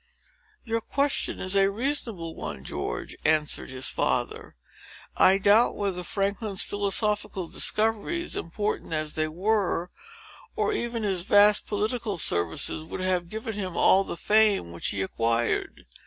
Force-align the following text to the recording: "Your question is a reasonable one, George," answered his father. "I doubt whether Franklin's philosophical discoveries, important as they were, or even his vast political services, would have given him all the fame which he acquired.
"Your 0.65 0.81
question 0.81 1.39
is 1.39 1.55
a 1.55 1.69
reasonable 1.69 2.33
one, 2.33 2.63
George," 2.63 3.15
answered 3.23 3.69
his 3.69 3.87
father. 3.87 4.55
"I 5.15 5.37
doubt 5.37 5.75
whether 5.75 6.01
Franklin's 6.01 6.63
philosophical 6.63 7.47
discoveries, 7.47 8.35
important 8.35 8.93
as 8.93 9.13
they 9.13 9.27
were, 9.27 9.91
or 10.55 10.73
even 10.73 11.03
his 11.03 11.21
vast 11.21 11.67
political 11.67 12.17
services, 12.17 12.81
would 12.83 13.01
have 13.01 13.29
given 13.29 13.53
him 13.53 13.77
all 13.77 14.03
the 14.03 14.17
fame 14.17 14.71
which 14.71 14.87
he 14.87 15.03
acquired. 15.03 15.85